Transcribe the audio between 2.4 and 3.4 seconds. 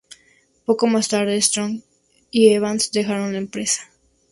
Evans dejaron la